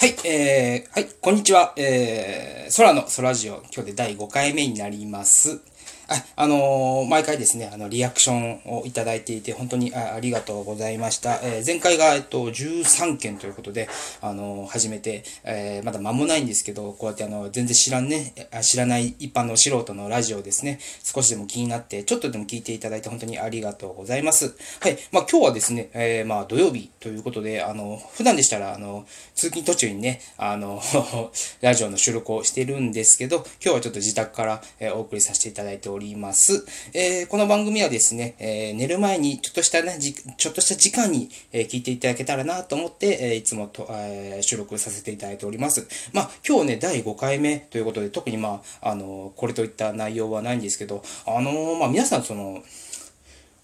[0.00, 1.72] はい、えー、はい、こんにちは。
[1.76, 5.60] えー、空の空ジオ、今日で第5回目になります。
[6.08, 11.38] あ、あのー、毎回ですね、あの、リアクションをいただいていて、本当にありがとうございました。
[11.42, 13.90] えー、前回が、えっと、13件ということで、
[14.22, 18.32] あのー、初めて、え、まだ間もないんですけど、こうやってあの、全然知らんね、
[18.62, 24.56] 知らない一般の素人のラジオですね、少しでも気になって、ちょっとでも聞いていただいて本当にありがとうございます。
[24.80, 30.80] はい、まあ今日はですね、え、まあ土曜日ということで、あの、普段でしたら、あの、通勤途中にね、あの、
[31.60, 35.97] ラジオの収録をしてるんですけど、今日はちょっと自宅から、えお送りさせていただいております。
[35.98, 45.88] おりますえー、この番組はですね、えー、寝る前にちょっとしたね、ちょっとした時間に、え、聞いていただけたらなと思って、えいつもと、え収録させていただいております。
[46.12, 52.62] まあ、今日ね、第5回目ということで、特にまあ、あのこれといった内容はないんですけど、あのまあ、皆さんその、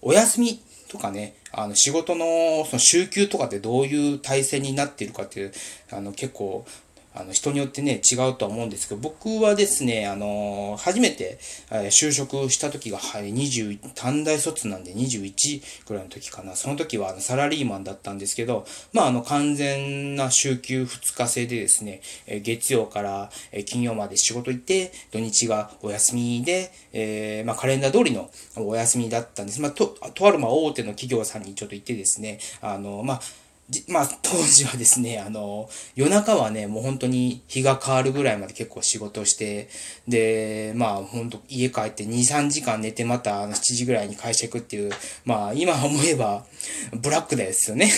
[0.01, 5.53] お休みとかね、あの仕事のその週休とかってどういう体制になっているかっていう、
[5.91, 6.65] あの結構
[7.15, 11.39] あの人によってね、違うとは思うんですけど、僕はですね、あの、初めて、
[11.71, 16.55] え就職した時が、はい、20、短大卒なんで21ぐらいの時かな。
[16.55, 23.31] その時はあのサラリーマンだったんですけど、まあ、あの、完全な週休2日制でですね、え月曜から
[23.65, 29.61] 金曜まで仕事行って、土日がお休みで、えー、まあ、カレンダー通りのお休みだったんです。
[29.61, 33.21] まあ、と、とある、まあ、大手の企業さんにちょっと行ってですね、あの、まあ、
[33.89, 39.69] まあ、当時はですね、あの、夜中はね、もう本当に日が変わるぐらいまで結構仕事をして、
[40.07, 44.91] で、まあ、本当家帰って2、3時間寝てまた7時ぐらいに会社行くっていう、
[45.23, 46.45] まあ、今思えば、
[46.93, 47.91] ブラックですよね。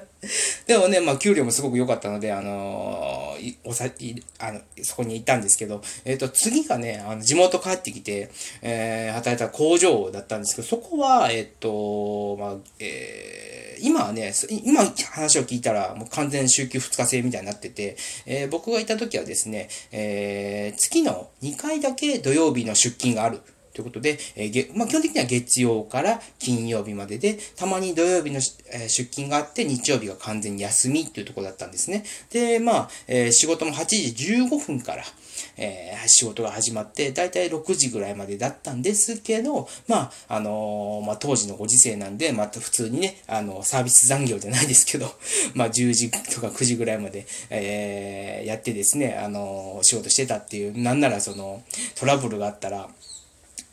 [0.66, 3.90] でもね、まあ、給料もすごく良かったので、あのおさ、
[4.38, 8.30] あの、そこに行ったんですけど、えっ、ー、と、次がね、あの、地元帰ってきて、
[8.62, 14.32] えー、働いた工場だったんですけど、そこは、えっ、ー、と、まあ、えー今はね、
[14.64, 23.40] 今話を聞いたらもう完全週休2日制みたいになってて、えー、僕がいた時はですね、えー、月の2回だけ土曜日の出勤がある。
[23.72, 28.36] ということで、えーまあ、基本的には月曜から金曜日までで、たまに土曜日の、
[28.70, 32.04] えー、出勤があって、日曜日が完全に休みっていうところだったんですね。
[32.30, 35.04] で、まあ、えー、仕事も8時15分から、
[35.56, 45.12] えー、仕事が始まって、だいたい6時ぐらいまでだったんですけど、まあ、あのー、まあ、当時のご時世なんで、また普通にね、あの、サービス残業じゃないですけど、
[45.54, 51.62] まあ、10時とか9時ぐらいまで、えー、やってですね、あのー、仕事してたっていう、なんならその、
[51.94, 52.88] トラブルがあったら、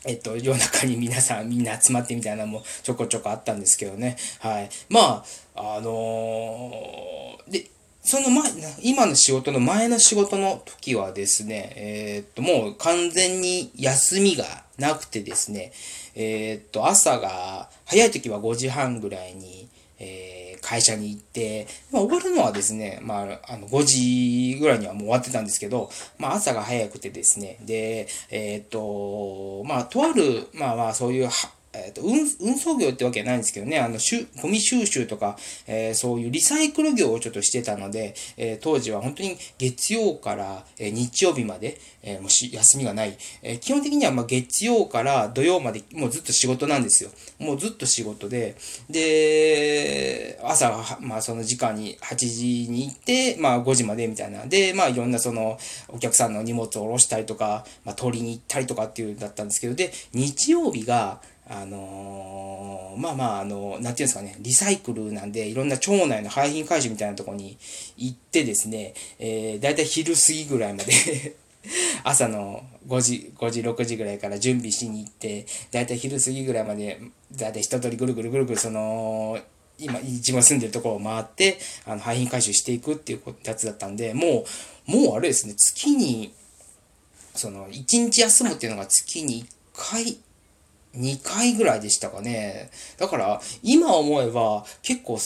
[0.06, 4.16] えっと、夜中に皆さんみんな集まってみたいなのもちょこちょこあったんですけどね。
[4.40, 4.70] はい。
[4.88, 5.26] ま
[5.56, 7.66] あ、あのー、で、
[8.02, 8.52] その前、
[8.82, 14.46] 今の仕事の前の仕事の時はですね、えー、っと、もう完全に休みが
[14.78, 15.72] なくてですね、
[16.16, 19.68] えー、っと、朝が、早い時は5時半ぐらいに、
[20.00, 31.30] えー、会社に行って、まあ、終わるのはですね、まあ、あの、5時ぐらいにはもう終わってたんですけど、まあ、朝が早くてですね、で、えっと、まあ、とある、まあまあ、そういう、
[31.74, 35.38] えっ、ー、と、運、運送業ってわけないんですけどね、あの、しゅ、ゴミ収集とか、
[35.68, 43.18] えー、そういうリサイクル業をちょっとしてたので、えー、当時は本当に月曜から、え、日曜日まで、え、もし、休みがない。
[43.44, 47.12] え、基本的には、ま、月曜から土曜まで、もうずっと仕事なんですよ。
[47.38, 48.56] もうずっと仕事で、
[48.90, 54.46] で、朝は、まあ、その時間に8時に行って、まあ、5時までみたいな。
[54.46, 55.60] で、まあ、いろんなその、
[55.90, 61.22] お客さんの荷物を下ろしたりとか、まあ、取りに行ったりとかっていうだったんですけど、で、日曜日が、
[61.52, 67.58] あのー、まあまあ、あの、なんていうんですかね、リサイクルなんで、いろんな町内の廃品回収みたいなとこに
[67.98, 71.36] 行ってですね、えー、だいたい昼過ぎぐらいまで
[72.04, 77.00] 朝の5時、5時、6時ぐらいから準備しに行って、だいたい昼過ぎぐらいまで、
[77.32, 79.40] だいたい一通りぐるぐるぐるぐる、その、
[79.80, 84.46] 今、自分が住んでるところを回って、あの、廃品回収していくっていうやつだったんで、も
[84.88, 86.34] う、もうあれですね、月に、
[87.34, 90.18] その、1日休むっていうのが月に1回、
[90.96, 92.70] 2回ぐらいでしたかね。
[92.98, 95.20] だから、今思えば結構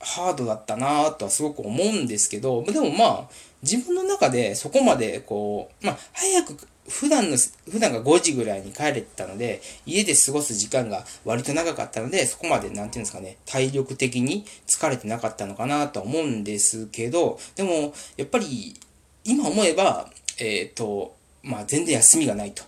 [0.00, 3.28] ハードだったなとはすごく思うんですけど、でもまあ、
[3.62, 6.56] 自分の中でそこまでこう、まあ、早く、
[6.88, 7.38] 普段の、
[7.70, 18.78] 普段が5時ぐらいに帰れてたので、家で過ごす時間が割と長かったので、そこまで、なんていうんですかね、体力的に疲れてなかったのかなと思うんですけど、でも、やっぱり、
[19.24, 22.62] 今思えば、えっ、ー、と、まあ、全然休みがないと。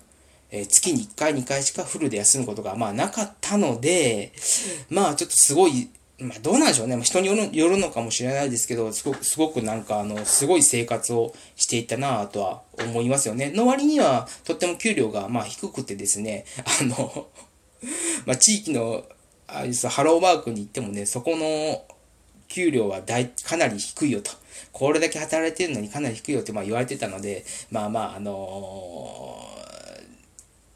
[0.50, 4.32] えー、月に1回2回しかフルで休むことがまあなかったので、
[4.88, 6.96] まあちょっとすごい、まあどうなんでしょうね。
[6.96, 13.50] まあ、人によるよるのかもしれないですけど、すごく、すごくなんかあの、すごい生活をしていたなぁとは思いますよね。
[13.50, 16.44] の割には、とっても給料がまあ低くてですね、
[16.81, 17.28] あの
[18.25, 19.04] まあ地域の、
[19.49, 21.84] ああいうハローワークに行ってもね、そこの
[22.49, 24.31] 給料は大、かなり低いよと。
[24.72, 29.56] これだけ働いてるのにかなり低いよってまあ言われてたので、まあまあ、あのー、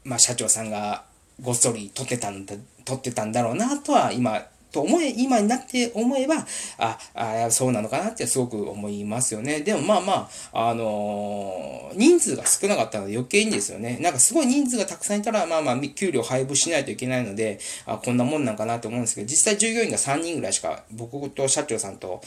[0.03, 1.03] まあ社長さんが
[1.41, 2.55] ごっそり取ってたんだ、
[2.85, 6.45] 取ってたんだろうなとは今と思え、今になって思えば、
[6.77, 9.59] あ、あそうなのかなってすごく思いますよね。
[9.59, 13.97] でもまあまあ、あのー、人数が少なかったので余計にですよね。
[14.01, 22.21] なんかすごい人数がたくさんいたら、まあまあ、給料配布しないといけないので、あこんなもんなんかなと思うんですけど、実際従業員が3人ぐらいしか、僕と社長さんと、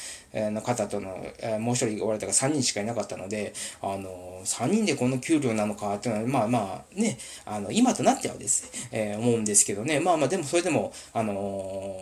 [0.50, 11.96] の方との、え、もう一人おられたが3人しかいなかったので、あの、3人でこの給料なのかっていうのは、まあまあ、ね、あの、今となってはですね、えー、思うんですけどね、まあまあ、でもそれでも、あの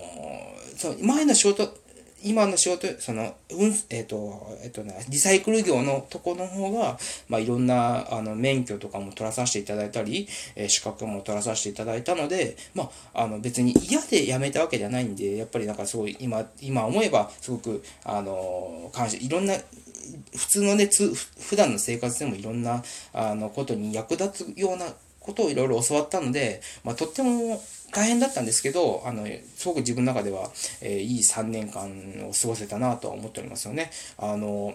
[0.77, 1.75] その前の仕事、
[2.25, 6.99] 今の仕事、その、うん、えっ、ー、と、えっ、ー、とね、リサイクル業のとこの方が、
[7.29, 19.55] まあ、いろんな、あの、免許とかも取らさせていただいたり、えー、資格も取らさせていただいたので、まあ、あの、別に嫌で辞めたわけじゃないんで、やっぱりなんかすごい、今、今思えば、すごく、あの、感謝、いろんな、
[20.37, 22.83] 普通のね、つ普段の生活でもいろんな、
[23.13, 24.87] あの、ことに役立つような
[25.23, 29.27] ことをいろいろ教わったので、まあ、とっても大変だったんですけど、あの、
[29.57, 31.91] すごく自分の中では、えー、いい3年間
[32.29, 33.91] を過ごせたなとは思っておりますよね。
[34.19, 34.75] あの、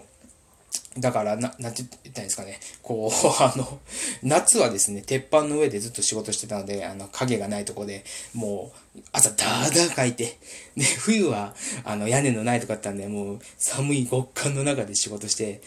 [0.98, 2.58] だから、な、なんて言ったんですかね。
[2.82, 3.80] こう、 あの、
[4.22, 8.04] 夏はですね、鉄板の上でずっと仕事してたので、あの、影がないとこで、
[8.34, 10.38] もう、朝ダーダーかいて、
[10.76, 11.54] で、冬は、
[11.84, 15.60] あの、屋根のないとこだったんで、もう、寒い極寒の中で仕事して、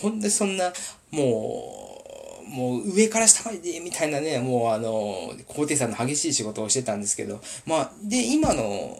[0.00, 0.72] 本当にそんな、
[1.10, 1.97] もう、
[2.48, 8.96] もう上から下までみたいなね、もうあの、高低差の激しい仕事をしてたんですけど、まあ、で、今の、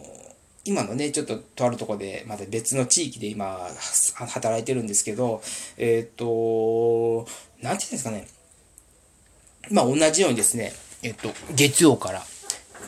[0.65, 3.69] 今のね、ちょっととあるとこで、また別の地域で今、
[4.13, 5.41] 働いてるんですけど、
[5.77, 7.27] えっ、ー、と、
[7.61, 8.27] なんていうんですかね。
[9.71, 12.23] まあ、同じようにですね、えっ、と、月曜から、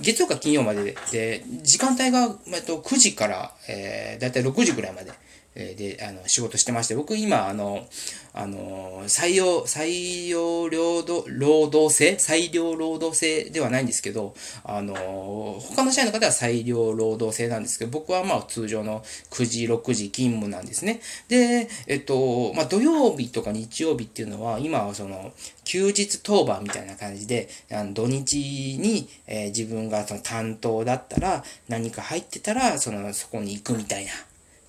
[0.02, 5.12] 月曜か金曜までで、時間帯が、えっと、9時から、えー、だいたい6時ぐらいまで。
[5.54, 7.86] で、あの、仕事してまして、僕今、あの、
[8.34, 14.34] あの、採用、採用労働、労働制裁量労働制ではないんですけど、
[14.64, 14.96] あの、
[15.60, 21.02] 他の社員の方は裁量労働制なんですけど、僕はまあ通常の9時、6時勤務なんですね。
[21.28, 25.34] で、えっと、まあ土曜日とか日曜日っていうのは、今はその、
[25.66, 28.38] 休日当番みたいな感じで、あの土日
[28.80, 34.12] に、えー、自分がその担当だったら、何か入ってたら、その、そこに行くみたいな。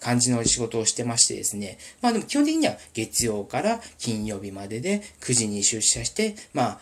[0.02, 1.78] 感じの仕事をしてましてですね。
[2.00, 6.78] まあでも基本的には月曜から金曜日までで9時に出社して、まあ、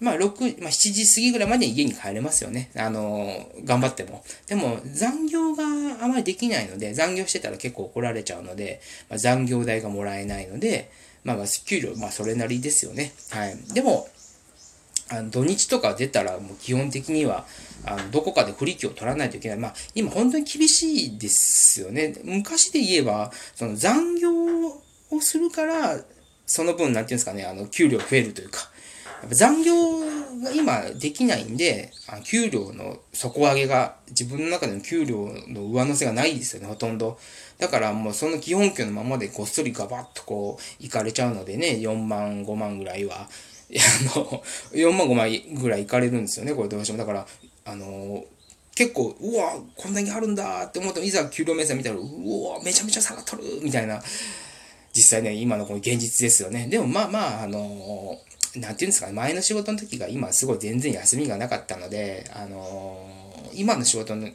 [0.00, 2.70] まあ、6、まあ、7時過ぎぐらいまで家に帰れますよね。
[2.76, 4.24] あの頑張っても。
[4.48, 5.64] でも、残業が
[6.02, 10.90] あまりできないので、残業してたら結構怒られちゃうので、まあ、残業代がもらえないので、
[11.22, 13.14] まあ、まあ、給料、まあ、それなりですよね。
[13.30, 13.56] はい。
[13.72, 14.08] でも、
[15.10, 17.44] あの土日とか出たらもう基本的には
[17.84, 19.58] あのどこかで不利益を取らないといけない。
[19.58, 22.14] まあ今本当に厳しいですよね。
[22.24, 24.32] 昔で言えばその残業
[25.10, 26.00] をするから
[26.46, 28.70] その分なんていうんですかね、あの給料増えるというか。
[29.22, 29.74] やっぱ残業
[30.42, 37.18] が今できないんで、あの給料の底上げが自分の中での給料の上乗せがないですよね、ほとんど。
[37.58, 43.28] だからもうその基本給のままでごっそりガバッとこう、いかれちゃうのでね、4万、5万ぐらいは。
[43.70, 46.98] あの、4万5万ぐらいいかれるんですよね、これどうしても。
[46.98, 47.26] だから、
[47.64, 48.24] あの、
[48.74, 54.02] 結構、うわ、こんなにあるんだって思っていざ給料明細見たら、うわ、めちゃめちゃ下がっとるみたいな、
[54.92, 56.66] 実際ね、今のこの現実ですよね。
[56.68, 58.18] でもまあまあ、あの、
[58.56, 63.08] なんていうんですかね、前の仕事の時が今すごい全然休みがなかったので、あの、
[63.54, 64.28] 今の仕事の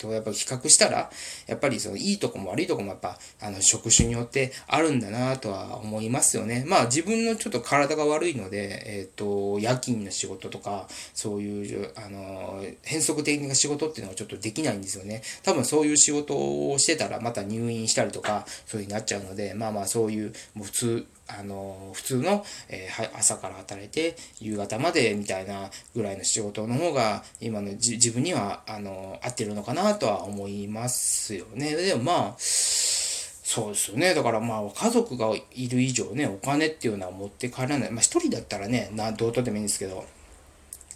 [0.00, 1.10] とやっぱ比較したら、
[1.46, 6.64] やっぱりそのいいとこも悪いとこもやっぱ、あの、職種によってあるんだなとは思いますよね。
[6.66, 15.22] まあ自分のちょっと体が悪いので、えっ、ー、と、夜勤の仕事とか、そういう、あの、変則的な仕事っていうのはちょっとできないんですよね。
[15.42, 21.06] 多分そういう仕事をしてたらまた入院したりとか、そういう風になっちゃうので、まあまあそういう、もう普通、
[21.38, 31.74] あの、普通の、えー、朝から働いて、夕方までみたいなぐらいの仕事の方が、今の自分には、あの、合ってるのかなとは思いますよね。
[31.76, 34.14] でもまあ、そうですよね。
[34.14, 37.90] だからまあ、家族がいる以上ね、お金っていうのは持って帰らない。
[37.90, 40.04] まあ、一人だったらね、な、どうとでもいいんですけど、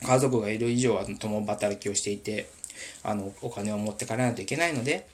[0.02, 2.48] 家族がいる以上は共働きをしていて、
[3.02, 5.08] あの、お金を持って帰らないといけないので、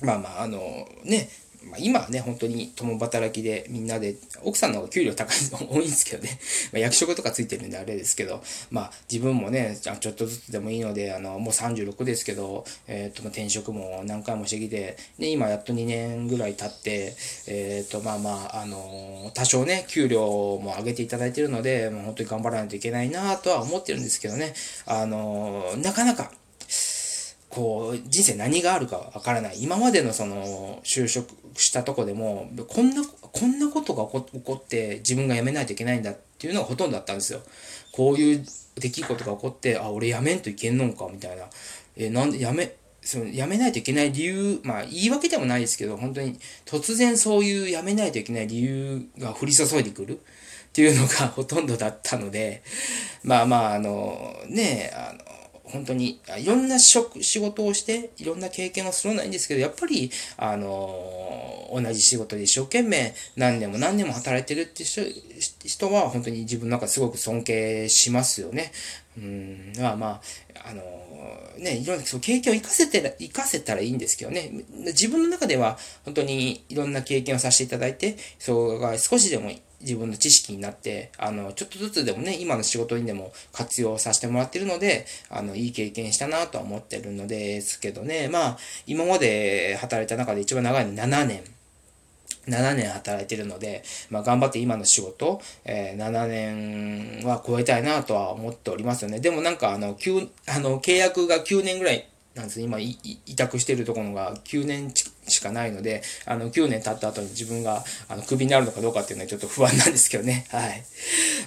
[0.00, 1.28] まあまあ、あの、ね、
[1.64, 6.38] まあ、今はね、本当に共働きでみんなで、奥さんの給料高いの多いんですけどね、
[6.72, 17.14] まあ、役職とかついてるんであれですけど、まあ自分もね、ちょっとずつでもいいので、あの、もう36ですけど、えっ、ー、と、転職も何回もしてきて、で、今やっと2年ぐらい経って、
[17.46, 24.54] えっ、と、まあまあ、あの、多少ね、給料も上げていただいてるので、もう本当に頑張らないといけないなとは思ってるんですけどね、
[24.86, 26.32] あの、なかなか、
[27.50, 29.62] こう、人生何があるかわからない。
[29.62, 37.42] 今までのその、就職したとこでも、こんな、こんなことが起こって自分が辞めないといけないんだっていうのがほとんどだったんですよ。
[37.92, 41.44] こういう出来事が起こって、あ、俺辞めんといけんのか、みたいな。
[41.96, 50.20] えなんで辞め、その辞めないといけない理由、まあ言い訳でもないですけど、本当に突然そういう辞めないといけない理由が降り注いでくる
[50.70, 52.62] っていうのがほとんどだったので、
[53.24, 55.39] まあまあ、あの、ね、あの、
[55.72, 68.72] 本当にいろんな職仕事をしていろんな経験をするのはいいんですけどやっぱりあの同じ仕事で一生懸命何年も何年も働いてるって人は本当に自分の中すごく尊敬しますよね。
[69.16, 70.20] うんまあまあ
[70.68, 70.82] あの
[71.58, 74.50] ね、いろんなそう経験を生かせて生かせたらいいんですけどね、
[74.86, 79.50] 自分の中では本当にいろんな経験をさせていただいて、そうが少しでも
[79.80, 91.42] 自分の知識になって、あの、ちょっとずつでもね、今の仕事にでも活用させてもらってるので、あの、いい経験したなとは思ってるのですけどね、まあ、今まで働いた中で一番長いの7年。
[92.48, 99.20] 7年働いてるので、まあ、頑張って今の仕事、えー、7年は超えたいなとは思っておりますよね。
[99.20, 102.96] でもなんか、あの、9、あの、契約が9年ぐらいなんです今、委
[103.36, 104.92] 託してるところが9年
[105.28, 110.46] しかないので、あの、9年経った後に自分が、あの、クビになるのかどうかっていうのはちょっと不安なんですけどね。
[110.50, 110.84] はい。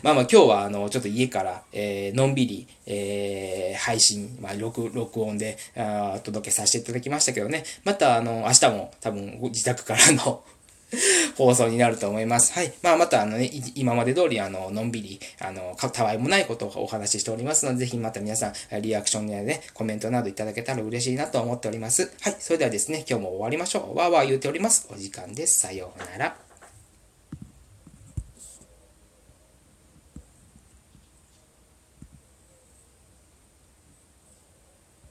[0.01, 7.63] まあまあ今日は、あの、ちょっと家から、えー、のんびり、えー、配信、まあ、録、録音で、あ届けさせていただきましたけどね。
[7.83, 10.43] また、あの、明日も多分、自宅からの
[11.35, 12.53] 放送になると思います。
[12.53, 12.73] はい。
[12.81, 22.11] まあ、また、あのね、今まで通り、あの、のんびり、あの、たわいもないことをお話ししておりますので、ぜひまた皆さん、リアクションやね、コメントなどいただけたら嬉しいなと思っております。
[22.21, 22.35] はい。
[22.39, 23.97] それではですね、今日も終わりましょう。
[23.97, 24.87] わーわー言うております。
[24.91, 25.59] お時間です。
[25.59, 26.42] さようなら。